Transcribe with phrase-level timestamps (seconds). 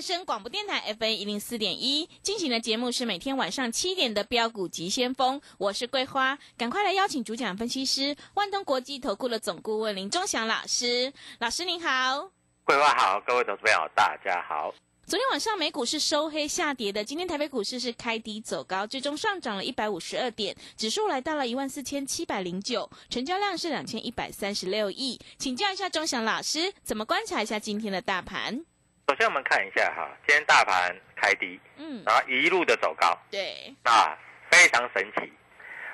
[0.00, 12.30] 正声广播电台 FA 一零四点一，进行的节目是每天晚上七点的标股急先锋，我是桂花，赶快来邀请主讲分析师万通国际投顾的总顾问林忠祥老师，老师您好。
[12.64, 14.72] 桂花好，各位投资朋友大家好。
[15.04, 25.20] 昨天晚上美股是收黑下跌的，今天台北股市是开低走高，最终上涨了一百五十二点，指数来到了一万四千七百零九，成交量是两千一百三十六亿。
[25.36, 28.64] 请教一下钟祥老师，怎么观察一下今天的大盘？
[29.10, 34.16] 首先我们看一下哈，今天大盘开低，嗯，然后一路的走高，对，啊，
[34.52, 35.32] 非常神奇。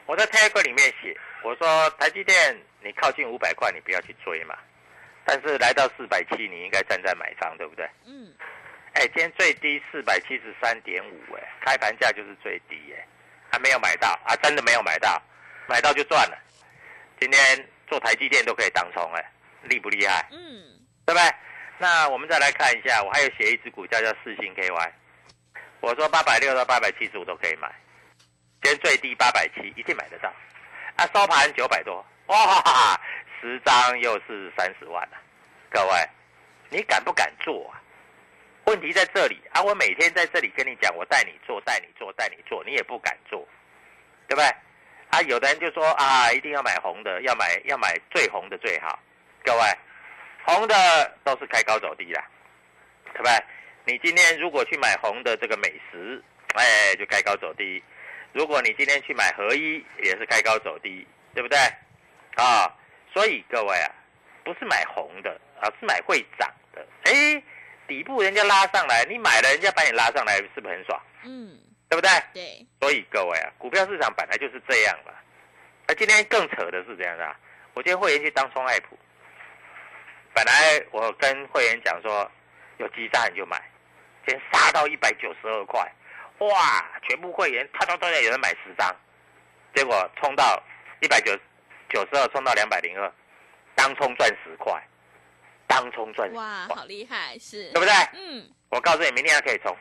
[0.04, 4.54] 我在 Telegram 里面写，我说台积电你靠近五百块，你不要去追嘛，
[5.24, 7.88] 但是来到四百七，你应该站在买方，对不对？
[8.04, 8.34] 嗯，
[8.92, 13.06] 哎，今天最低四百七十三点五，哎，开盘价就是最低，哎，
[13.50, 15.22] 还没有买到啊，真的没有买到，
[15.66, 16.36] 买到就赚了。
[17.18, 20.28] 今天做台积电都可以当冲，哎，厉不厉害？
[20.32, 21.34] 嗯，对不对？
[21.78, 24.90] 那我们再来看一下，我还有写一只股票叫四星 KY，
[25.80, 27.70] 我说八百六到八百七十五都可以买，
[28.62, 30.32] 今天最低八百七，一定买得到。
[30.96, 32.98] 啊，收盘九百多，哇，
[33.40, 35.16] 十张又是三十万了、
[35.70, 36.08] 各位，
[36.70, 37.76] 你敢不敢做啊？
[38.64, 39.62] 问题在这里啊！
[39.62, 43.46] 我每天在这里跟你讲，我带你做，带你做，带你做，你也不敢做，
[44.26, 44.46] 对不对？
[45.10, 48.98] 啊，有的人就说啊，一定要买红的，要买要买最红的最好。
[49.44, 49.60] 各位，
[50.46, 50.74] 红的
[51.24, 52.24] 都是开高走低啦，
[53.12, 53.32] 对不对？
[53.84, 56.22] 你今天如果去买红的这个美食，
[56.54, 57.82] 哎，就开高走低；
[58.32, 61.58] 如果你今天去买合一，也是开高走低，对不对？
[62.36, 62.72] 啊，
[63.12, 63.90] 所以各位啊，
[64.44, 66.86] 不是买红的，而是买会涨的。
[67.04, 67.42] 哎，
[67.88, 71.00] 底部人家拉上来，你买了，人家把你拉上来，是不是很爽？
[71.24, 71.58] 嗯，
[71.88, 72.10] 对不对？
[72.32, 75.12] 对，所以各位啊，股票市场本来就是这样嘛。
[75.88, 77.36] 那今天更扯的是这样的、啊，
[77.74, 78.98] 我今天会员去当冲爱普，
[80.36, 82.30] 本来我跟会员讲说
[82.76, 83.56] 有基站你就买，
[84.26, 85.80] 今天杀到一百九十二块，
[86.40, 88.94] 哇，全部会员他都都有人买十张，
[89.74, 90.62] 结果冲到
[91.00, 91.34] 一百九
[91.88, 93.10] 九十二，冲到两百零二，
[93.74, 94.78] 当冲赚十块，
[95.66, 97.94] 当冲赚十哇，块，好厉害，是，对不对？
[98.12, 99.74] 嗯，我告诉你，明天还可以冲，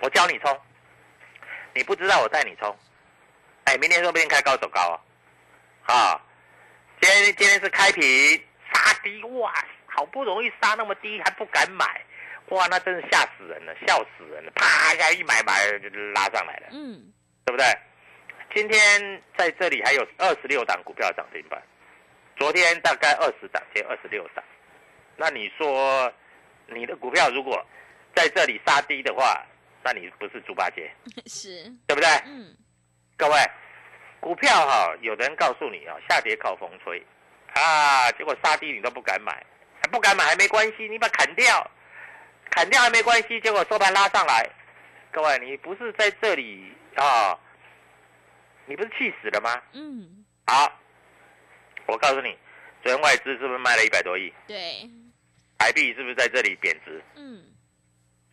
[0.00, 0.60] 我教你冲，
[1.72, 2.76] 你不知道我带你冲，
[3.64, 5.00] 哎，明天说不定开高走高
[5.88, 6.20] 哦，啊，
[7.00, 8.04] 今天今天是开平
[8.70, 9.50] 杀低，哇，
[9.94, 12.04] 好不容易杀那么低还不敢买，
[12.48, 17.12] 哇，那真是吓死人了，笑死人了，啪一下一买买就拉上来了，嗯，
[17.44, 17.66] 对不对？
[18.54, 21.62] 今天在这里还有二十六档股票涨停板，
[22.36, 24.44] 昨天大概二十档，今天二十六档。
[25.16, 26.12] 那你说
[26.66, 27.64] 你的股票如果
[28.14, 29.44] 在这里杀低的话，
[29.82, 30.90] 那你不是猪八戒，
[31.26, 32.08] 是，对不对？
[32.26, 32.54] 嗯，
[33.16, 33.36] 各位，
[34.20, 37.04] 股票哈、有的人告诉你啊、下跌靠风吹，
[37.54, 39.44] 啊，结果杀低你都不敢买，
[39.90, 41.70] 不敢买还没关系，你把它砍掉，
[42.50, 44.48] 砍掉还没关系，结果收盘拉上来，
[45.12, 47.38] 各位，你不是在这里啊、
[48.66, 49.60] 你不是气死了吗？
[49.72, 50.72] 嗯，好，
[51.86, 52.36] 我告诉你，
[52.82, 54.32] 昨天外资是不是卖了一百多亿？
[54.46, 54.88] 对，
[55.58, 57.02] 台币是不是在这里贬值？
[57.16, 57.42] 嗯，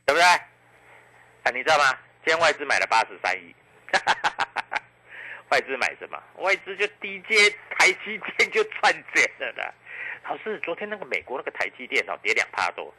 [0.05, 0.23] 对不对？
[0.23, 1.97] 啊，你知道吗？
[2.23, 3.55] 今天外资买了八十三亿，
[5.49, 6.21] 外资买什么？
[6.35, 9.73] 外资就低阶台积电就赚钱了啦。
[10.23, 12.93] 老师，昨天那个美国那个台积电哦跌两趴多，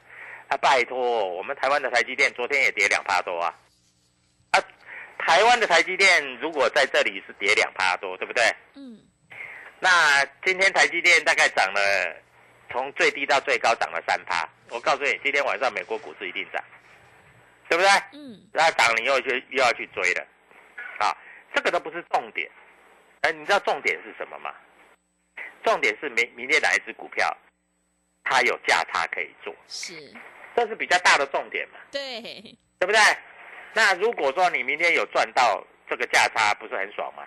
[0.49, 3.55] 啊，拜托，我们台湾的台积电昨天也跌两趴多啊，
[4.51, 4.61] 啊，
[5.19, 8.45] 台湾的台积电如果在这里是跌两趴多，对不对？
[8.75, 9.01] 嗯，
[9.81, 12.17] 那今天台积电大概涨了，
[12.71, 14.47] 从最低到最高涨了三趴。
[14.69, 16.63] 我告诉你，今天晚上美国股市一定涨，
[17.69, 17.91] 对不对？
[18.13, 20.27] 嗯，那涨你又去又要去追了，
[20.99, 21.17] 啊，
[21.55, 22.51] 这个都不是重点。
[23.23, 24.53] 哎，你知道重点是什么吗？
[25.65, 27.37] 重点是明明天哪一只股票，
[28.25, 29.95] 它有价差可以做，是，
[30.57, 32.21] 这是比较大的重点嘛，对，
[32.79, 33.01] 对不对？
[33.75, 37.25] 那如果说你明天有赚到这个价差，不是很爽吗？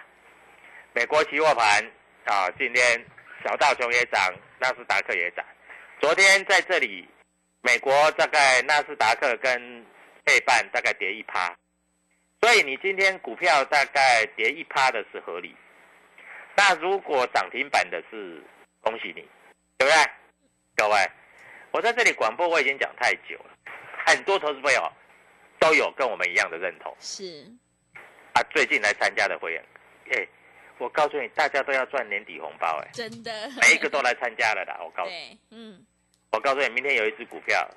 [0.94, 1.84] 美国期货盘
[2.26, 3.06] 啊，今天
[3.44, 5.44] 小道琼也涨，纳斯达克也涨。
[6.00, 7.08] 昨天在这里，
[7.62, 9.86] 美国大概纳斯达克跟
[10.26, 11.56] 费半大概跌一趴，
[12.42, 15.56] 所以你今天股票大概跌一趴的是合理。
[16.56, 18.42] 那如果涨停板的是，
[18.82, 19.28] 恭喜你，
[19.78, 19.94] 对不对？
[20.76, 21.12] 各位，
[21.72, 23.52] 我在这里广播我已经讲太久了，
[24.08, 24.92] 很多投资朋友
[25.60, 27.46] 都有跟我们一样的认同是，
[28.34, 28.42] 啊。
[28.52, 29.66] 最近来参加的会员，
[30.12, 30.28] 哎，
[30.78, 34.80] 我告诉你，大家都要赚年底红包，哎，真的，每一个都来参加了啦。
[34.84, 35.86] 我告诉你，嗯，
[36.32, 37.70] 我告诉你，明天有一只股票，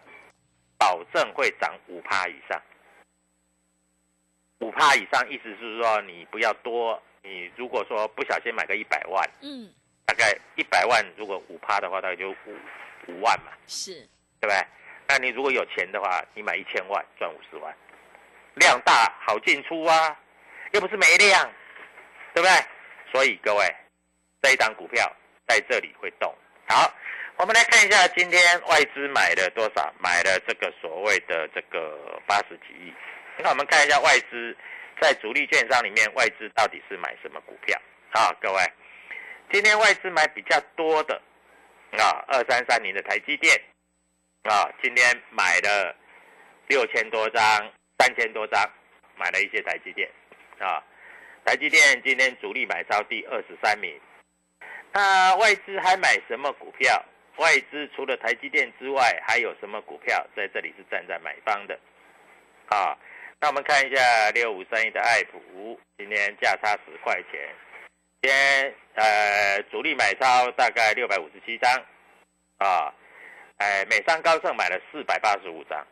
[0.79, 2.63] 保证会涨五趴以上，
[4.61, 7.03] 五趴以上，意思是说你不要多。
[7.23, 9.73] 你如果说不小心买个一百万，嗯，
[10.07, 12.37] 大概一百万，如果五趴的话，大概就五
[13.07, 13.93] 五万嘛，是，
[14.41, 14.67] 对不对？
[15.09, 17.75] 那你如果有钱的话，你买一千万赚五十万，
[18.55, 20.17] 量大好进出啊，
[20.73, 21.51] 又不是没量，
[22.35, 22.51] 对不对？
[23.11, 23.75] 所以各位，
[24.43, 25.11] 这一档股票
[25.47, 26.35] 在这里会动。
[26.69, 26.93] 好，
[27.37, 32.93] 我们来看一下今天外资买了多少，买了这个所谓的这个八十几亿。
[33.39, 34.55] 那我们看一下外资
[35.01, 37.81] 在主力券商里面，外资到底是买什么股票
[38.11, 38.33] 啊？
[38.41, 38.63] 各位，
[39.53, 41.21] 今天外资买比较多的
[41.93, 43.61] 啊，二三三零的台积电
[44.45, 45.95] 啊，今天买了
[46.69, 47.43] 六千多张，
[47.99, 48.61] 三千多张，
[49.17, 50.11] 买了一些台积电
[50.59, 50.83] 啊。
[51.45, 53.99] 台积电今天主力买超第二十三名。
[54.93, 57.03] 那外资还买什么股票？
[57.37, 61.79] 外资除了台积电之外，还有什么股票在这里是站在买方的？
[62.67, 62.99] 啊，
[63.41, 67.55] 那我们看一下六五三一的爱普，今天价差十块钱，
[68.21, 71.73] 今天呃主力买超大概六百五十七张，
[72.59, 72.93] 啊，
[73.59, 75.87] 哎美商高盛买了四百八十五张，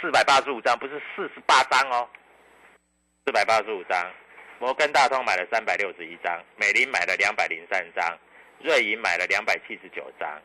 [0.00, 2.08] 四百八十五张不是四十八张哦，
[3.24, 4.12] 四百八十五张。
[4.58, 8.16] 摩根大通买了三百六十一张，美林买了两百零三张，
[8.60, 10.40] 瑞银买了两百七十九张，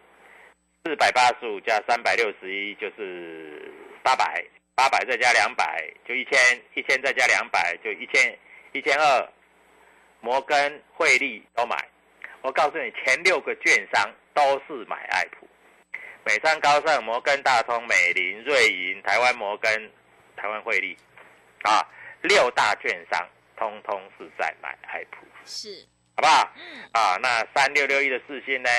[0.83, 3.71] 四百八十五加三百六十一就是
[4.01, 4.43] 八百，
[4.77, 6.39] 八百再加两百就一千，
[6.75, 8.37] 一千再加两百就一千
[8.73, 9.27] 一千二。
[10.21, 11.75] 摩根、汇利都买，
[12.41, 15.47] 我告诉你，前六个券商都是买爱普，
[16.23, 19.91] 美商高盛、摩根大通、美林、瑞银、台湾摩根、
[20.35, 20.95] 台湾汇利，
[21.63, 21.83] 啊，
[22.21, 23.27] 六大券商。
[23.59, 25.83] 通通是在买爱普，是，
[26.15, 26.53] 好不好？
[26.55, 28.69] 嗯，啊，那三六六一的四星呢？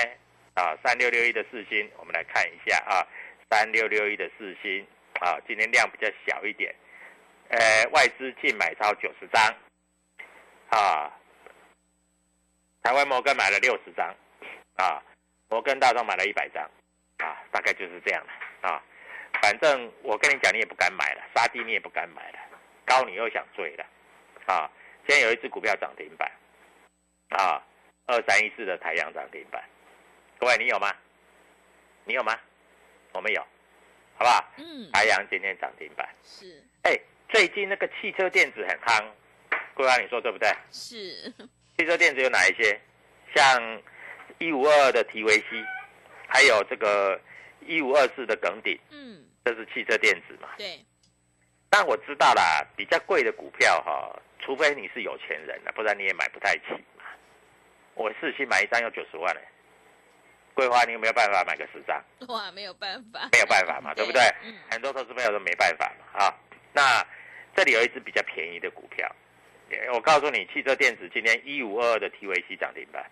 [0.53, 3.03] 啊，三六六一的四星，我们来看一下啊，
[3.51, 4.87] 三六六一的四星
[5.19, 6.73] 啊，今天量比较小一点，
[7.49, 9.43] 呃，外资净买超九十张，
[10.69, 11.11] 啊，
[12.83, 14.15] 台湾摩根买了六十张，
[14.75, 15.03] 啊，
[15.49, 16.63] 摩根大通买了一百张，
[17.17, 18.83] 啊，大概就是这样了，啊，
[19.41, 22.39] 反正我跟你讲，你也不敢买了，杀低你也不敢买了，
[22.85, 23.85] 高你又想追了。
[24.45, 24.71] 啊，
[25.05, 26.31] 今天有一只股票涨停板，
[27.29, 27.61] 啊，
[28.07, 29.63] 二三一四的太阳涨停板，
[30.39, 30.91] 各位你有吗？
[32.05, 32.35] 你有吗？
[33.11, 33.45] 我们有，
[34.19, 34.53] 好不好？
[34.57, 36.99] 嗯，台阳今天涨停板，是，哎，
[37.29, 39.01] 最近那个汽车电子很夯，
[39.73, 40.49] 桂花你说对不对？
[40.71, 41.33] 是，
[41.77, 42.77] 汽车电子有哪一些？
[43.33, 43.81] 像
[44.37, 45.63] 一五二二的提维 c，
[46.27, 47.17] 还有这个
[47.65, 50.49] 一五二四的耿鼎，嗯，这是汽车电子嘛？
[50.57, 50.83] 对，
[51.69, 54.13] 但我知道啦，比较贵的股票哈。
[54.41, 57.05] 除非你是有钱人了，不然你也买不太起嘛。
[57.93, 59.41] 我四期买一张要九十万嘞，
[60.59, 62.03] 桂花你有没有办法买个十张？
[62.27, 64.21] 哇，没有办法，没有办法嘛，对不对？
[64.43, 66.35] 嗯，很多投资朋友都没办法嘛啊。
[66.73, 67.01] 那
[67.55, 69.09] 这里有一只比较便宜的股票，
[69.93, 73.09] 我告诉你，汽车电子今天一五二二的 TVC 涨停板，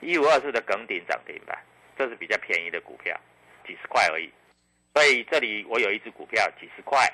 [0.00, 1.62] 一五二四的耿鼎涨停板，
[1.98, 3.14] 这是比较便宜的股票，
[3.66, 4.32] 几十块而已。
[4.94, 7.06] 所以这里我有一只股票几十块，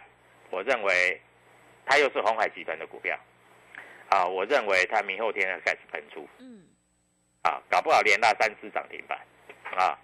[0.51, 1.21] 我认为
[1.85, 3.19] 它又是红海集团的股票。
[4.11, 6.63] 啊，我认为它明后天要开始喷出，嗯，
[7.43, 9.19] 啊，搞不好连拉三只涨停板，
[9.77, 9.99] 啊，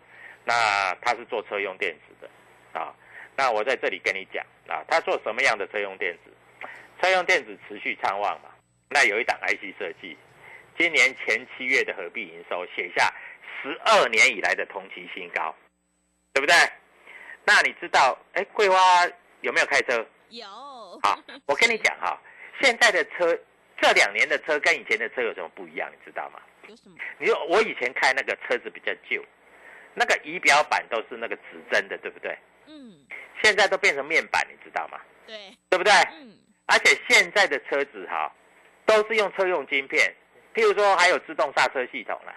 [0.44, 2.94] 那他是做车用电子的，啊，
[3.36, 6.30] 那我在这里跟你讲，啊，他做什么样的车用电子？
[7.02, 8.50] 车用电子持续畅旺嘛，
[8.88, 10.16] 那有一档 IC 设计，
[10.78, 13.12] 今年前七月的合并营收写下
[13.62, 15.54] 十二年以来的同期新高，
[16.32, 16.54] 对不对？
[17.44, 18.76] 那你知道，哎，桂花
[19.42, 20.06] 有没有开车？
[20.30, 20.46] 有。
[21.02, 22.18] 好，我跟你讲哈，
[22.62, 23.38] 现在的车
[23.80, 25.90] 这两年的车跟以前的车有什么不一样？
[25.92, 26.40] 你知道吗？
[26.68, 26.96] 有什么？
[27.18, 29.22] 你说我以前开那个车子比较旧，
[29.94, 32.36] 那个仪表板都是那个指针的，对不对？
[32.66, 33.06] 嗯，
[33.42, 35.00] 现在都变成面板，你知道吗？
[35.26, 35.36] 对。
[35.70, 35.92] 对不对？
[36.12, 36.36] 嗯，
[36.66, 38.32] 而且现在的车子哈，
[38.86, 40.14] 都是用车用晶片，
[40.54, 42.34] 譬如说还有自动刹车系统了，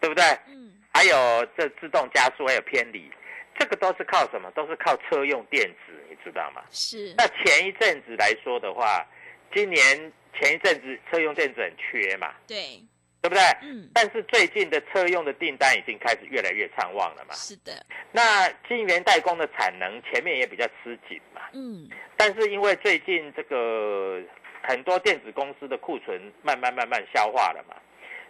[0.00, 0.24] 对不对？
[0.48, 3.10] 嗯，还有这自动加速，还有偏离，
[3.58, 4.50] 这个都是靠什么？
[4.52, 6.62] 都是靠车用电子，你知道吗？
[6.70, 7.14] 是。
[7.16, 9.06] 那前一阵子来说的话，
[9.54, 12.82] 今年前一阵子车用电子很缺嘛，对。
[13.20, 13.42] 对不对？
[13.62, 17.34] 嗯，但是最近的车用的订单已经开始越来越畅旺了嘛。
[17.34, 17.72] 是的。
[18.12, 21.42] 那晶圆代工的产能前面也比较吃紧嘛。
[21.52, 21.88] 嗯。
[22.16, 24.22] 但是因为最近这个
[24.62, 27.74] 很多电子公司的库存慢慢慢慢消化了嘛，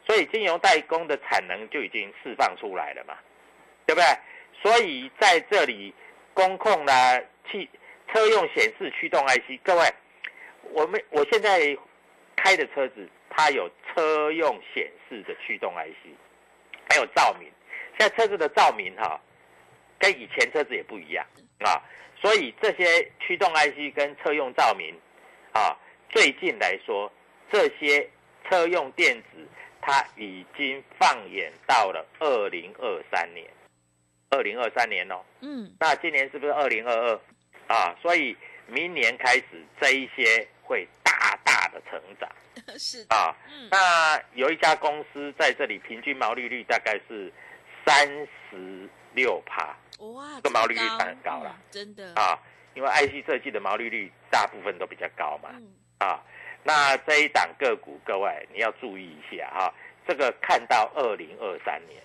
[0.07, 3.15] 所以晶圆代工的产能就已经释放出来了嘛，
[3.85, 4.07] 对不对？
[4.63, 5.95] 所以在这里，
[6.33, 7.69] 工控啦、汽
[8.13, 9.95] 车用显示驱动 IC，各位，
[10.73, 11.77] 我们我现在
[12.37, 13.07] 开的车子。
[13.39, 16.11] 它有车用显示的驱动 IC，
[16.91, 17.49] 还有照明。
[17.97, 19.21] 现在车子的照明哈，
[19.97, 21.25] 跟以前车子也不一样
[21.61, 21.81] 啊。
[22.21, 24.93] 所以这些驱动 IC 跟车用照明
[25.53, 25.79] 啊，
[26.11, 27.13] 最近来说，
[27.49, 28.11] 这些
[28.51, 29.47] 车用电子
[29.81, 33.47] 它已经放眼到了二零二三年，
[34.31, 35.21] 二零二三年哦。
[35.43, 35.73] 嗯。
[35.79, 37.21] 那今年是不是二零二二
[37.69, 37.97] 啊？
[38.03, 39.45] 所以明年开始
[39.81, 42.29] 这一些会大大的成长。
[42.79, 43.35] 是啊，
[43.71, 47.33] 那有一家公司在这里平均毛利率大概是
[47.87, 48.07] 三
[48.51, 52.13] 十六趴，哇，这个毛利率很高了，真的。
[52.15, 52.39] 啊，
[52.75, 55.51] 因为 IC 设计的毛利率大部分都比较高嘛，
[55.99, 56.23] 啊，
[56.63, 59.75] 那这一档个股各位你要注意一下哈，
[60.07, 62.03] 这个看到二零二三年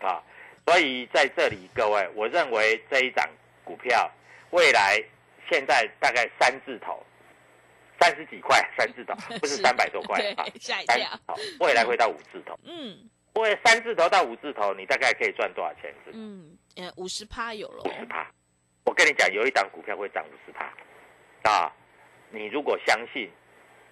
[0.00, 0.22] 啊，
[0.66, 3.28] 所以在这里各位，我认为这一档
[3.64, 4.10] 股票
[4.50, 5.02] 未来
[5.50, 7.04] 现在大概三字头。
[8.04, 11.18] 三十几块，三字头 不是三百多块啊，吓一跳。
[11.60, 12.54] 未来会到五字头。
[12.64, 15.94] 嗯，因为三字头到五字头，你大概可以赚多少钱？
[16.12, 17.82] 嗯，呃，五十趴有了。
[17.84, 18.30] 五十趴，
[18.84, 20.70] 我跟你讲，有一档股票会涨五十趴，
[21.50, 21.72] 啊，
[22.28, 23.30] 你如果相信，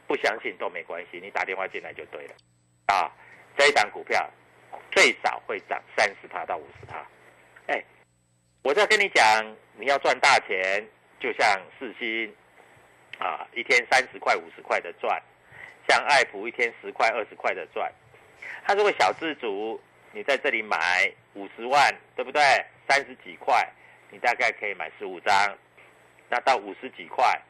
[0.07, 2.35] 不相信都没关系，你打电话进来就对了。
[2.88, 3.11] 啊，
[3.57, 4.28] 这一档股票
[4.90, 6.99] 最少会涨三十趴到五十趴。
[7.69, 7.83] 哎，
[8.62, 10.87] 我在跟你讲，你要赚大钱，
[11.19, 12.31] 就像四星。
[13.22, 15.22] 啊，一天三十块、五十块的赚，
[15.88, 17.90] 像爱普一天十块、二十块的赚。
[18.64, 20.76] 他如果小资主，你在这里买
[21.34, 22.42] 五十万，对不对？
[22.88, 23.64] 三十几块，
[24.10, 25.32] 你大概可以买十五张。
[26.28, 27.40] 那到五十几块，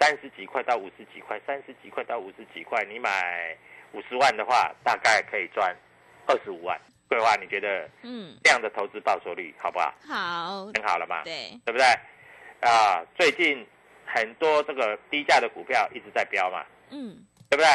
[0.00, 3.56] 三十几块到五十几块，三十几块到五十几块，你买
[3.92, 5.72] 五十万的话，大概可以赚
[6.26, 6.76] 二十五万。
[7.08, 7.88] 桂花，你觉得？
[8.02, 9.94] 嗯，这样的投资报酬率好不好？
[10.08, 11.22] 好，很好了嘛？
[11.22, 11.86] 对，对不对？
[12.68, 13.64] 啊，最近。
[14.12, 17.16] 很多这个低价的股票一直在飙嘛，嗯，
[17.48, 17.66] 对不对？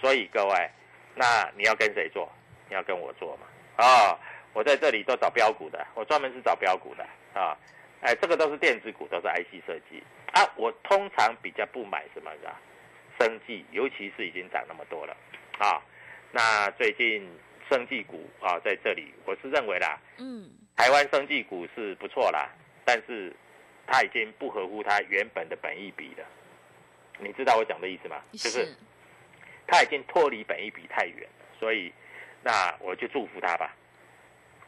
[0.00, 0.70] 所以各位，
[1.14, 2.30] 那你要跟谁做？
[2.68, 3.46] 你要跟我做嘛？
[3.82, 4.18] 啊，
[4.52, 7.02] 我在这里都找标股的，我专门是找标股的
[7.32, 7.56] 啊。
[8.02, 10.02] 哎，这个都是电子股，都是 IC 设计
[10.32, 10.44] 啊。
[10.56, 12.54] 我通常比较不买什么的，
[13.18, 15.16] 生技，尤其是已经涨那么多了
[15.58, 15.82] 啊。
[16.30, 17.26] 那最近
[17.70, 22.50] 生技股啊，在这里我是认为啦，嗯，台湾生技股是不错啦，
[22.84, 23.34] 但是。
[23.90, 26.24] 它已经不合乎它原本的本意比了，
[27.18, 28.22] 你知道我讲的意思吗？
[28.32, 28.76] 就是
[29.66, 31.90] 它已经脱离本意比太远了，所以
[32.42, 33.74] 那我就祝福它吧。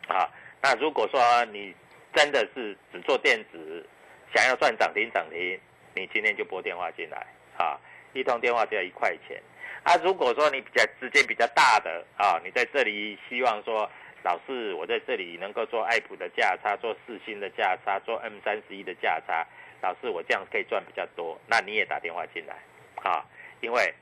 [0.08, 0.26] 啊，
[0.62, 1.74] 那如果说你
[2.14, 3.86] 真的是只做电子，
[4.34, 5.60] 想要赚涨停涨停，
[5.94, 7.26] 你今天就拨电话进来
[7.58, 7.78] 啊，
[8.14, 9.38] 一通电话只要一块钱。
[9.82, 13.90] 啊，如果说你比较资金比较大的啊，你在这里希望说。
[14.22, 19.46] 老是我在这里能够做爱普的价差，做四星的价差，做 M 三十一的价差。
[19.80, 22.54] 老是我这样可以赚比较多，那你也打电话进来
[23.02, 23.24] 啊，
[23.62, 23.94] 因为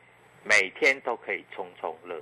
[0.42, 2.20] 每天都可以冲冲乐，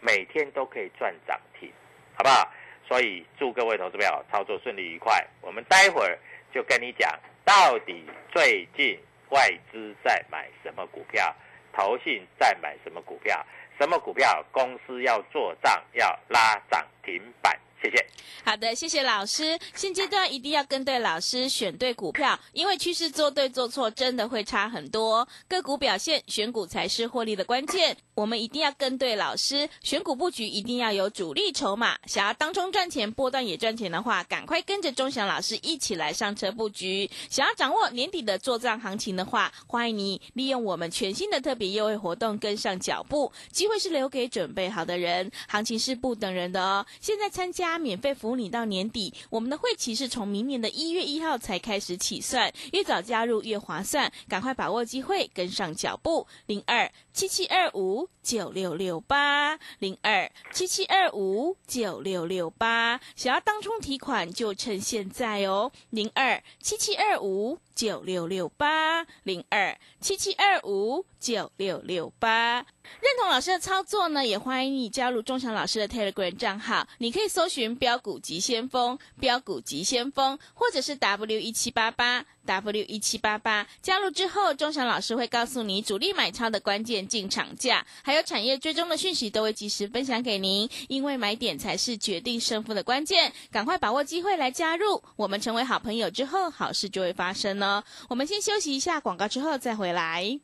[0.00, 1.72] 每天都可以赚涨停，
[2.14, 2.52] 好不好？
[2.86, 5.26] 所以祝各位投资友操作顺利愉快。
[5.40, 6.18] 我们待会儿
[6.52, 7.10] 就跟你讲，
[7.46, 8.98] 到底最近
[9.30, 11.34] 外资在买什么股票，
[11.72, 13.42] 投信在买什么股票。
[13.78, 17.58] 什么股票公司要做账要拉涨停板？
[17.82, 18.06] 谢谢。
[18.44, 19.58] 好的，谢谢老师。
[19.74, 25.26] 现阶段一定要跟对老师，选对股票，因为趋势做对做错真的会差很多。
[25.48, 27.96] 个股表现，选股才是获利的关键。
[28.14, 31.96] 我们一定要跟对老师，选股布局一定要有主力筹码。
[32.06, 37.10] 想要当中赚钱、波段也赚钱的话，赶快跟着钟祥老师一起来上车布局。
[37.30, 43.32] 想要掌握年底的做账行情的话，欢迎你利用我们全新的特别优惠活动跟上脚步。
[43.50, 46.84] 机会是留给准备好的人，行情是不等人的哦。
[47.00, 56.26] 现在参加免费服务你到年底，我们的会期是从明年的一月一号才开始起算，越早加入越划算，赶快把握机会，跟上脚步。
[56.46, 72.66] 零二七七二五九六六八零二七七二五九六六八，想要当冲提款就趁现在哦，零二七七二五九六六八零二七七二五九六六八。
[73.00, 76.86] 认同老师的操作呢，也欢迎你加入钟祥老师的 Telegram 账号。
[76.98, 83.66] 你可以搜寻“标股急先锋”、“标股急先锋”，或者是 W 一七八八 W 一七八八。
[83.80, 90.68] 加入之后，钟祥老师会告诉你主力买超的关键进场价，还有产业追踪的讯息，都会及时分享给您。
[90.88, 95.02] 因为买点才是决定胜负的关键，赶快把握机会来加入。
[95.16, 97.84] 我们成为好朋友之后，好事就会发生哦。
[98.08, 100.40] 我们先休息一下广告，之后再回来。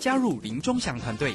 [0.00, 1.34] 加入林中祥团队，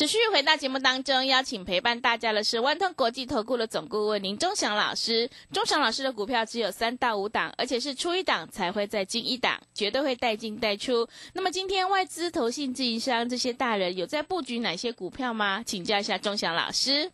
[0.00, 5.28] 持续回到节目当中，邀请陪伴大家的是万通国际投顾的总顾问林忠祥老师。
[5.52, 11.06] 忠祥老师的股票只有三到五档，而且是出一档才会再进一档，绝对会带进带出。
[11.34, 15.62] 那么今天外资、投信、自营商这些大人有在布局哪些股票吗？
[15.66, 17.12] 请教一下忠祥老师。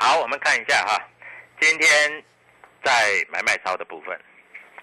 [0.00, 0.98] 好，我们看一下哈，
[1.60, 2.24] 今天
[2.82, 4.18] 在买卖超的部分，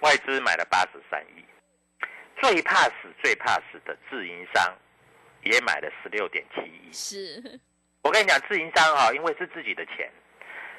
[0.02, 1.44] 外资买了八十三亿，
[2.40, 4.72] 最怕死、最怕死的自营商
[5.44, 6.92] 也买了十六点七亿。
[6.92, 7.60] 是，
[8.02, 10.12] 我跟你讲，自营商哈，因为是自己的钱，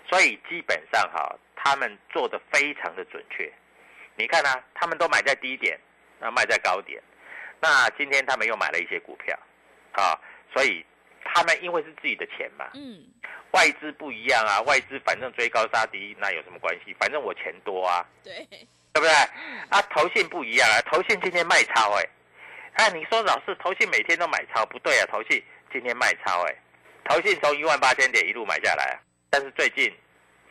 [0.08, 3.52] 所以基本上哈，他们做的非常的准确。
[4.16, 5.78] 你看啊，他们都买在低点，
[6.20, 7.02] 那卖在高点。
[7.60, 9.38] 那今天他们又买了一些股票，
[9.92, 10.18] 啊，
[10.52, 10.84] 所以
[11.24, 13.06] 他们因为是自己的钱嘛，嗯，
[13.52, 16.94] 外资不一样啊，外资反正追高杀低，那有什么关系？
[17.00, 18.46] 反正我钱多啊，对，
[18.92, 19.10] 对不对？
[19.70, 22.04] 啊，投信不一样啊，投信今天卖超哎、
[22.74, 26.54] 哎，你说老是投信每天都买超，不对啊，投信今天卖超哎、
[27.04, 28.96] 投信从一万八千点一路买下来啊，
[29.30, 29.92] 但是最近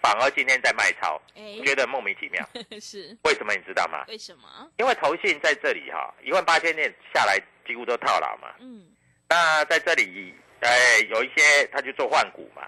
[0.02, 2.46] 反而今天在卖超，哎，觉得莫名其妙，
[2.80, 3.18] 是。
[3.24, 4.06] 为什么你知道吗？
[4.08, 4.72] 为什么？
[4.78, 8.86] 因为投信在这里哈，一万八千点下来几乎都套牢嘛，嗯，
[9.30, 12.64] 那在这里哎有一些他就做换股嘛，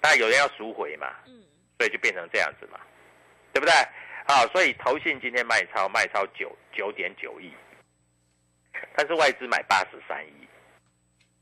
[0.00, 1.42] 那有人要赎回嘛，嗯，
[1.78, 2.78] 所以就变成这样子嘛，
[3.52, 3.72] 对不对？
[4.26, 7.52] 啊，所以投信今天卖超卖超九九点九亿，
[8.94, 10.48] 但是外资买八十三亿，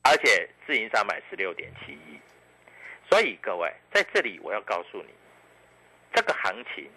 [0.02, 2.18] 而且自营商买十六点七亿，
[3.08, 5.14] 所以各位在这里我要告诉你，
[6.12, 6.90] 这个行情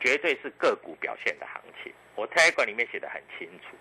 [0.00, 1.92] 绝对是个股表现的行情。
[2.14, 3.76] 我 Telegram 里面写的很清楚，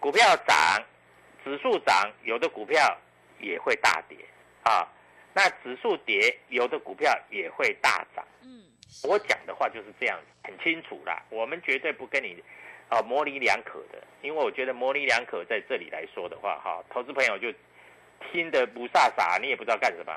[0.00, 0.82] 股票涨，
[1.44, 2.98] 指数涨，有的股票
[3.38, 4.16] 也会大跌
[4.62, 4.88] 啊。
[5.34, 8.26] 那指数跌，有的股票也会大涨。
[8.42, 8.64] 嗯，
[9.02, 11.22] 我讲的话就是这样子，很清楚啦。
[11.30, 12.42] 我们绝对不跟你
[12.92, 17.50] 啊模棱两可的，因为我觉得模棱两可在这里来说的话，哈，投资朋友就
[18.30, 20.14] 听得不飒飒，你也不知道干什么，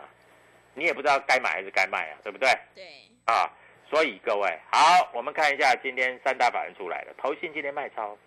[0.74, 2.50] 你也不知道该买还是该卖啊，对不对？
[2.76, 2.84] 对，
[3.24, 3.50] 啊，
[3.90, 8.18] 所以各位好，我们看一下今天三大法人出来了，投信今天卖超，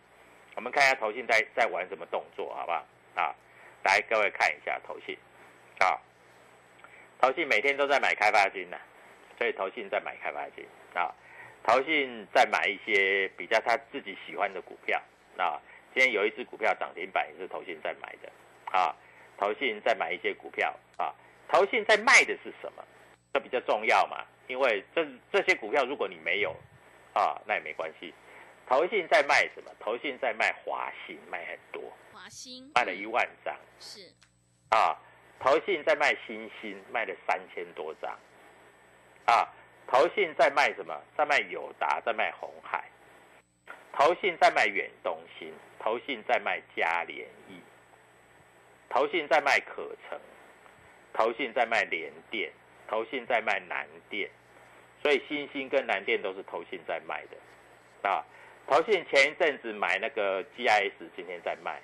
[0.57, 2.87] 我们看一下投信在在玩什么动作，好不好？
[3.17, 3.35] 啊，
[3.85, 5.15] 来各位看一下投信，
[5.81, 6.01] 啊，
[7.21, 8.79] 投信每天都在买开发金呐、
[9.37, 11.13] 所以投信在买开发金啊，
[11.69, 14.99] 投信在买一些比较他自己喜欢的股票
[15.37, 15.61] 啊，
[15.93, 18.33] 今天有一只股票涨停板也是投信在买的
[18.73, 18.97] 啊，
[19.37, 21.13] 投信在买一些股票啊，
[21.47, 22.83] 投信在卖的是什么？
[23.35, 26.57] 这比较重要嘛，因为这这些股票如果你没有
[27.13, 28.15] 啊，那也没关系。
[28.67, 29.71] 投信在卖什么？
[29.79, 34.11] 投信在卖华信，卖很多，华兴卖了一万张是，
[34.71, 34.97] 啊。
[35.39, 38.11] 投信在卖新兴，卖了三千多张
[39.27, 39.47] 啊。
[39.91, 40.95] 投信在卖什么？
[41.17, 42.85] 在卖友达，在卖红海。
[43.93, 47.61] 投信在卖远东新，投信在卖嘉联益，
[48.91, 50.21] 投信在卖可成，
[51.13, 52.53] 投信在卖联电，
[52.87, 54.31] 投信在卖南电，
[55.03, 58.25] 所以新兴跟南电都是投信在卖的啊。
[58.69, 61.81] 投信前一阵子买那个 GIS，今天在卖。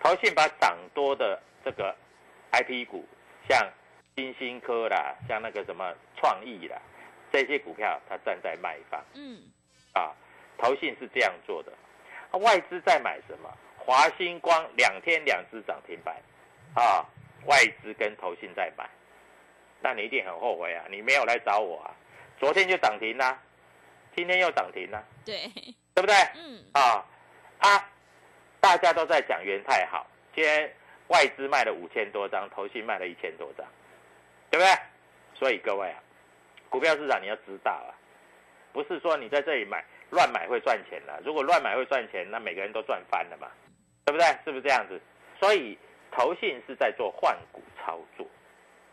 [0.00, 1.96] 投信把涨多的这个
[2.50, 3.06] IP 股，
[3.48, 3.72] 像
[4.16, 6.76] 新兴科啦，像那个什么创意啦，
[7.32, 9.42] 这些股票它站在卖方嗯，
[9.94, 10.12] 啊，
[10.58, 11.72] 投信是这样做的。
[12.30, 13.50] 啊外资在买什么？
[13.76, 16.14] 华星光两天两只涨停板
[16.74, 17.04] 啊，
[17.46, 18.88] 外资跟投信在买，
[19.80, 21.90] 那你一定很后悔啊，你没有来找我啊，
[22.38, 23.42] 昨天就涨停啦、
[24.14, 25.50] 今天又涨停啦、对，
[25.94, 26.14] 对不对？
[26.36, 27.04] 嗯，啊
[27.58, 27.90] 啊，
[28.60, 30.72] 大家都在讲元泰好，今天
[31.08, 33.66] 外资卖了五千多张，投信卖了一千多张，
[34.48, 34.72] 对不对？
[35.34, 36.02] 所以各位啊，
[36.72, 37.92] 股票市场你要知道啊，
[38.72, 43.48] 不是说你在这里买乱买会赚钱的，如果乱买会赚钱，那每个人都赚翻了嘛，
[44.06, 44.26] 对不对？
[44.42, 44.98] 是不是这样子？
[45.38, 45.78] 所以
[46.10, 48.26] 投信是在做换股操作，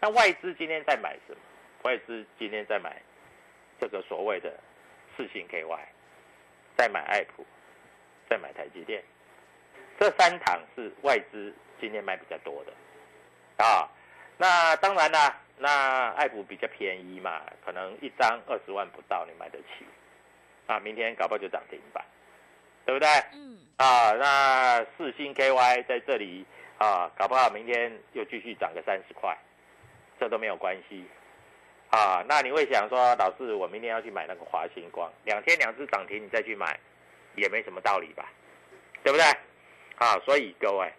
[0.02, 1.38] 那外资今天在买什么？
[1.84, 3.02] 外资今天在买
[3.80, 4.54] 这个所谓的
[5.15, 5.80] 四星 KY，
[6.76, 7.46] 在买爱普，
[8.30, 9.02] 在买台积电，
[9.98, 13.88] 这三档是外资今天买比较多的啊。
[14.38, 19.86] 那当然啦，那爱普比较便宜嘛，可能一张二十万不到，你买得起
[20.67, 20.80] 啊。
[20.80, 22.02] 明天搞不好就涨停板，
[22.86, 23.10] 对不对？
[23.34, 26.45] 嗯，啊，那四星 KY 在这里
[26.78, 29.38] 啊，搞不好明天又继续涨个三十块，
[30.17, 31.04] 这都没有关系
[31.89, 32.24] 啊。
[32.26, 36.80] 那你会想说，老师，我明天要去买那个华星光，两天两只涨停，你再去买，
[37.36, 38.32] 也没什么道理吧？
[39.04, 39.26] 对不对？
[39.98, 40.89] 啊，所以各位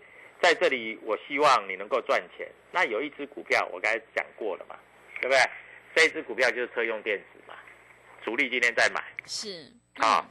[0.42, 2.46] 在这里，我希望你能够赚钱。
[2.72, 4.76] 那有一只股票，我刚才讲过了嘛，
[5.20, 5.38] 对不对？
[5.94, 7.54] 这一只股票就是车用电子嘛，
[8.22, 9.02] 主力今天在买。
[9.26, 10.24] 是，啊、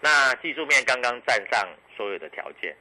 [0.00, 2.74] 那技术面刚刚站上所有的条件，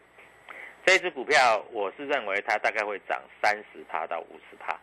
[0.86, 4.80] 这只股票我是认为它大概会涨三十趴到五十趴，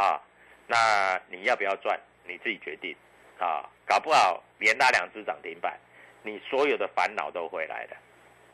[0.00, 0.22] 啊，
[0.68, 2.94] 那你要不要赚，你自己决定，
[3.38, 5.78] 啊，搞不好连拉两只涨停板，
[6.22, 7.96] 你所有的烦恼都回来的，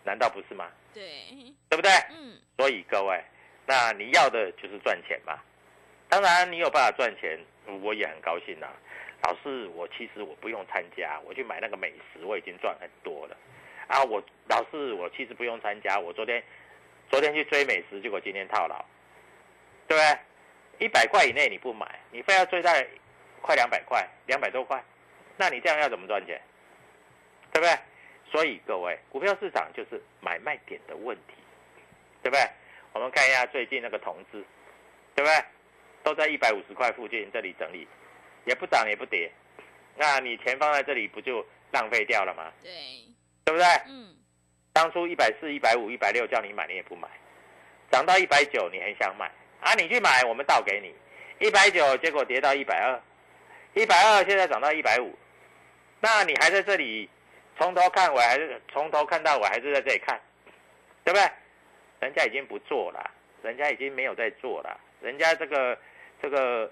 [0.05, 0.71] 难道不是吗？
[0.95, 1.05] 对，
[1.69, 1.91] 对不对？
[2.11, 3.23] 嗯，所以各位，
[3.71, 5.39] 那你要的就是赚钱嘛。
[6.09, 7.39] 当然，你有办法赚钱，
[7.83, 8.67] 我也很高兴啊、
[9.23, 13.37] 老师，我其实我不用参加，我去买那个美食，我已经赚很多了。
[13.87, 16.43] 啊，我老师，我其实不用参加，我昨天
[17.09, 18.85] 昨天去追美食，结果今天套牢，
[19.87, 20.85] 对不对？
[20.85, 22.85] 一百块以内你不买，你非要追在
[23.41, 24.83] 快两百块，两百多块，
[25.37, 26.41] 那你这样要怎么赚钱？
[27.53, 27.79] 对不对？
[28.33, 31.35] 所以各位，股票市场就是买卖点的问题，
[32.21, 32.51] 对不对？
[32.93, 34.45] 我们看一下最近那个同志，
[35.15, 35.45] 对不对？
[36.03, 37.87] 都在一百五十块附近这里整理，
[38.47, 39.31] 也不涨也不跌，
[39.97, 42.51] 那你钱放在这里不就浪费掉了吗？
[42.63, 42.71] 对，
[43.45, 43.67] 对不对？
[43.87, 44.17] 嗯，
[44.73, 47.07] 当初一百四、一百五、一百六叫你买，你也不买，
[47.91, 50.95] 涨到一百九，你很想买啊，你去买，我们倒给你
[51.47, 53.01] 一百九，结果跌到一百二，
[53.75, 55.15] 一百二现在涨到一百五，
[56.01, 57.11] 那你还在这里
[57.59, 60.19] 从头看尾，还是从头看到尾，还是在这里看，
[61.05, 61.31] 对不对？
[62.01, 63.11] 人家已经不做了，
[63.43, 65.79] 人家已经没有在做了，人家这个
[66.23, 66.71] 这个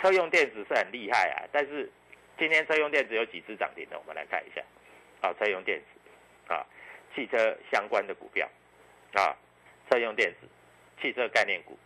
[0.00, 1.90] 车用电子是很厉害啊，但是
[2.38, 4.62] 今天车用电子有几只涨停的，我们来看一下，
[5.20, 6.66] 啊，车用电子，啊，
[7.14, 8.48] 汽车相关的股票，
[9.14, 9.36] 啊，
[9.88, 10.48] 车用电子、
[11.00, 11.78] 汽车概念股。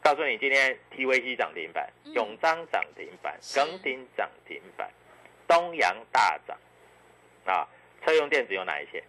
[0.00, 4.90] 告诉你，今天 TVC 涨停板，嗯永章涨停板，是耿鼎涨停板，
[5.48, 6.56] 东阳大涨，
[7.46, 7.66] 啊，
[8.04, 9.02] 车用电子有哪一些？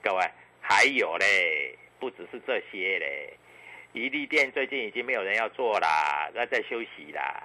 [0.00, 0.24] 各位
[0.60, 3.32] 还有嘞，不只是这些嘞，
[3.92, 7.44] 宜利店最近已经没有人要做啦，那在休息啦，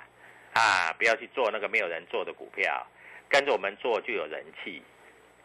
[0.53, 2.83] 啊，不要去做那个没有人做的股票，
[3.29, 4.81] 跟着我们做就有人气。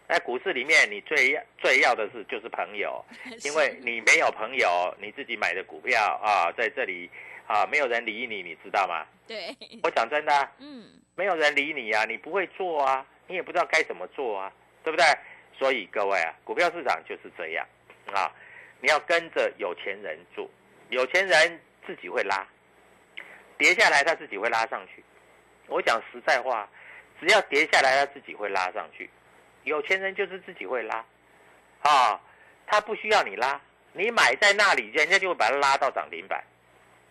[0.08, 3.04] 在股市里面，你最要最要的是就是朋友，
[3.44, 7.10] 因为你没有朋友，你自己买的股票啊，在这里
[7.46, 9.06] 啊，没有人理你，你知道吗？
[9.28, 14.50] 对，我讲真的啊、嗯，没有人理你啊，你不会做啊，你也不知道该怎么做啊，
[14.82, 15.04] 对不对？
[15.58, 17.66] 所以各位啊，股票市场就是这样
[18.12, 18.32] 啊，
[18.82, 20.50] 你要跟着有钱人做，
[20.88, 22.44] 有钱人自己会拉，
[23.56, 25.04] 跌下来他自己会拉上去。
[25.68, 26.68] 我讲实在话，
[27.20, 29.08] 只要跌下来他自己会拉上去，
[29.62, 31.04] 有钱人就是自己会拉，
[31.82, 32.20] 啊，
[32.66, 33.60] 他不需要你拉，
[33.92, 36.42] 你买在那里，人家就会把它拉到涨停板，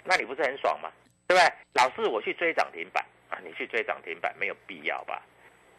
[0.04, 0.92] 那你不是很爽吗？
[1.26, 1.54] 对不对？
[1.72, 5.22] 老是我去追涨停板啊，你去追涨停板没有必要吧？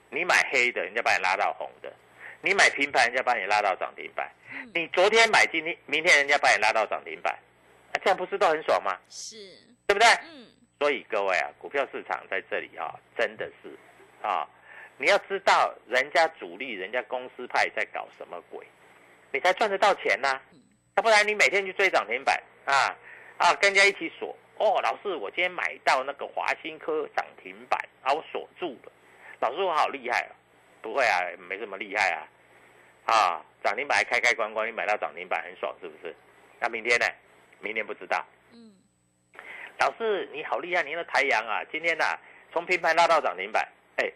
[0.08, 1.90] 你买黑的，人家把你拉到红的；
[2.42, 4.28] 你买平盘，人家把你拉到涨停板。
[4.74, 7.32] 你昨天买，今天明天人家把你拉到涨停板，
[7.92, 8.98] 啊，这样不是都很爽吗？
[9.08, 9.36] 是，
[9.86, 10.08] 对不对？
[10.24, 10.46] 嗯，
[10.80, 13.70] 所以各位啊，股票市场在这里啊，真的是
[14.22, 14.48] 啊，
[14.98, 18.66] 你要知道人家主力、人家公司派在搞什么鬼，
[19.30, 20.40] 你才赚得到钱呐、
[20.96, 22.96] 要不然你每天去追涨停板啊
[23.38, 24.80] 啊，跟人家一起锁哦。
[24.82, 28.92] 老师，我今天买到那个华新科涨停板啊，我锁住了。
[29.38, 30.30] 老师，我好厉害啊！
[30.82, 32.26] 不会啊，没什么厉害啊。
[33.04, 36.14] 啊，涨停板还开开关关，你买到涨停板很爽是不是？
[36.60, 37.06] 那明天呢？
[37.60, 38.24] 明天不知道。
[38.52, 38.74] 嗯，
[39.78, 42.18] 老师你好厉害，你的太阳啊，今天呐、
[42.52, 43.66] 从平盘拉到涨停板，
[43.96, 44.12] 哎，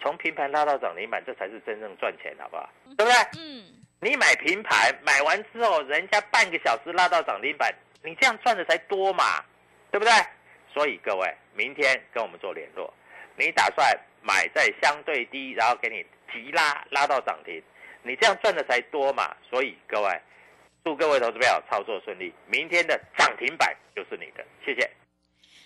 [0.00, 2.70] 从平盘拉到涨停板，这才是真正赚钱，好不好？
[2.96, 3.14] 对不对？
[3.38, 3.64] 嗯，
[4.00, 9.44] 你买平盘，买完之后，人家半个小时拉到涨停板，你这样赚的才多嘛，
[9.90, 10.12] 对不对？
[10.72, 12.92] 所以各位，明天跟我们做联络，
[13.36, 17.62] 你打算买在相对低，然后给你急拉拉到涨停，
[18.02, 19.36] 你这样赚的才多嘛。
[19.48, 20.20] 所以各位，
[20.84, 24.90] 祝各位投资票操作顺利，明天的涨停板就是你的，谢谢。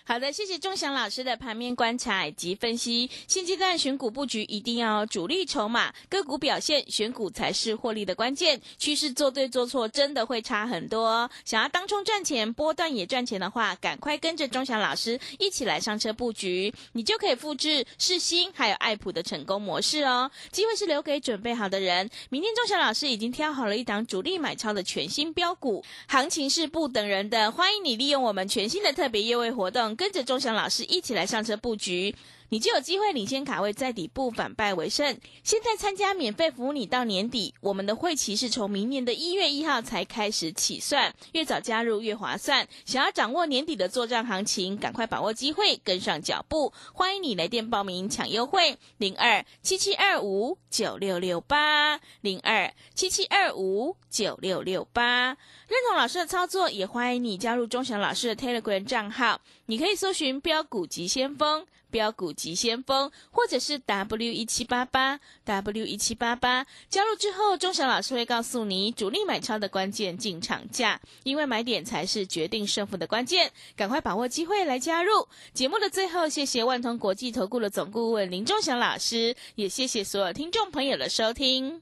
[0.03, 3.09] 好的，谢谢钟祥老师的盘面观察以及分析。
[3.27, 8.59] 现阶段选股布局一定要主力筹码，个股表现，选股才是获利的关键。
[8.77, 11.29] 趋势做对做错真的会差很多哦。
[11.45, 20.29] 想要当冲赚钱，波段也赚钱的话，赶快跟着钟祥老师一起来上车布局，你就可以复制世新还有爱普的成功模式哦。
[20.51, 22.09] 机会是留给准备好的人。
[22.29, 29.90] 明天钟祥老师已经挑好了一档主力买超的全新标股，行情是不等人的，欢迎你利用我们全新的特别优惠活动。
[29.95, 32.15] 跟着钟祥老师一起来上车布局，
[32.49, 35.17] 你就有机会领先卡位，在底部反败为胜。
[35.43, 42.67] 现在参加免费服务你到年底，我们的会期是从明年的一月一号才开始起算，越早加入越划算。
[42.85, 46.73] 想要掌握年底的作战行情，赶快把握机会，跟上脚步。
[46.93, 55.29] 欢迎你来电报名抢优惠，零二七七二五九六六八零二七七二五九六六八。
[55.67, 59.41] 认同老师的操作，也欢迎你加入钟祥老师的 Telegram 账号。
[59.67, 66.67] 你可以搜寻“标股急先锋”、“标股急先锋”，或者是 W 一七八八 W 一七八八。
[66.89, 73.49] 加入之后，钟祥老师会告诉你主力买超的关键进场价，因为买点才是决定胜负的关键。
[73.77, 75.25] 赶快把握机会来加入。
[75.53, 81.81] 节目的最后，谢谢万通国际投顾的总顾问林钟祥老师，也谢谢所有听众朋友的收听。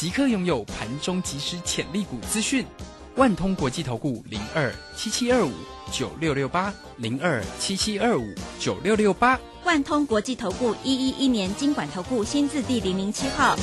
[0.00, 2.64] 即刻拥有盘中即时潜力股资讯。
[3.16, 5.50] 万通国际投顾零二七七二五
[5.90, 9.36] 九六六八零二七七二五九六六八。
[9.64, 13.58] 万通国际投顾一一一年经管投顾新字第零零七号。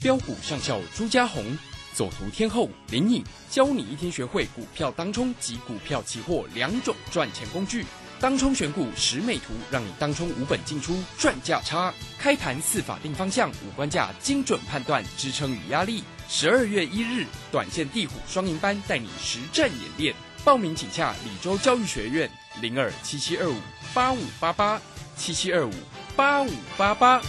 [0.00, 1.44] 标股上校朱家红，
[1.92, 7.84] 走图天后林颖，教你一天学会股票当中及股票期货两种赚钱工具。
[8.20, 11.92] 当冲选股十美图，让你当冲无本进出赚价差。
[12.18, 16.04] 开盘四法定方向，五关价精准判断支撑与压力。
[16.28, 20.14] 十二月一日，短线地虎双赢班带你实战演练。
[20.44, 22.30] 报名请洽李州教育学院
[22.60, 23.56] 零二七七二五
[23.94, 24.80] 八五八八
[25.16, 25.72] 七七二五
[26.14, 27.22] 八五八八。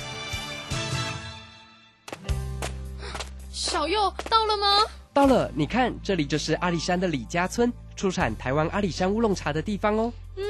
[3.50, 4.86] 小右到了吗？
[5.14, 10.12] 到了，你看，这里就是阿里山的李家村，出产台湾阿里山乌龙茶的地方哦。
[10.38, 10.44] 嗯，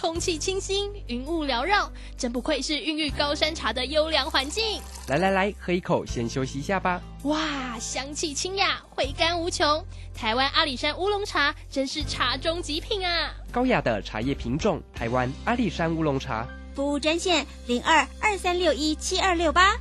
[0.00, 4.80] 空气清新，云雾缭绕，真不愧是孕育高山茶的优良环境。
[5.08, 7.02] 来来来，喝一口，先休息一下吧。
[7.24, 9.84] 哇，香气清雅，回甘无穷。
[10.14, 13.34] 台湾阿里山乌龙茶真是茶中极品啊！
[13.50, 16.46] 高雅的茶叶品种，台湾阿里山乌龙茶。
[16.76, 19.74] 服务专线零二二三六一七二六八。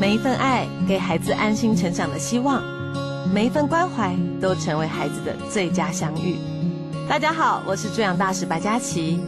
[0.00, 2.62] 每一份爱，给孩子安心成长的希望；
[3.30, 6.38] 每一份关怀，都成为孩子的最佳相遇。
[7.06, 9.20] 大家好，我是助养大使白佳琪。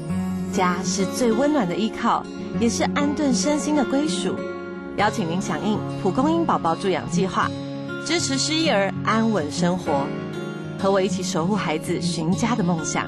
[0.50, 2.24] 家是最温暖的依靠，
[2.58, 4.34] 也是安顿身心的归属。
[4.96, 7.50] 邀请您响应蒲公英宝宝助养计划，
[8.04, 10.06] 支持失忆儿安稳生活，
[10.78, 13.06] 和我一起守护孩子寻家的梦想。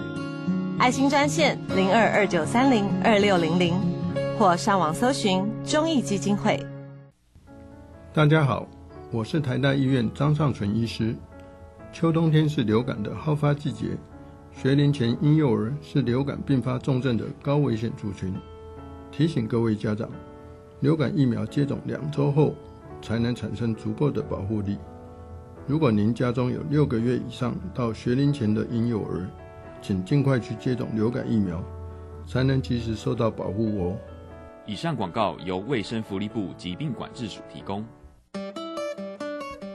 [0.79, 3.75] 爱心专线零二二九三零二六零零，
[4.39, 6.65] 或上网搜寻中义基金会。
[8.13, 8.67] 大家好，
[9.11, 11.17] 我是台大医院张尚存医师。
[11.91, 13.97] 秋冬天是流感的好发季节，
[14.61, 18.35] 学龄前婴幼儿是流感并发重症的高危险族群。
[19.13, 20.11] 提醒各位家长，
[20.81, 22.57] 流感疫苗接种两周后
[23.01, 24.77] 才能产生足够的保护力。
[25.65, 29.31] 如果您家中有六个月以上到学龄前的婴幼儿，
[29.81, 31.63] 请尽快去接种流感疫苗，
[32.27, 33.97] 才能及时受到保护哦。
[34.67, 37.85] 以上广告由卫生福利部疾病管制署提供。